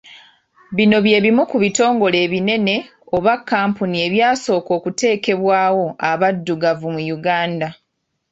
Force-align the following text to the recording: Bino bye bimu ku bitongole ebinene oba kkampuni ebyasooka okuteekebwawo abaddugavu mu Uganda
Bino 0.75 0.97
bye 1.05 1.17
bimu 1.25 1.43
ku 1.51 1.57
bitongole 1.63 2.17
ebinene 2.25 2.75
oba 3.15 3.33
kkampuni 3.39 3.97
ebyasooka 4.07 4.69
okuteekebwawo 4.77 5.85
abaddugavu 6.09 6.87
mu 6.95 7.01
Uganda 7.17 7.67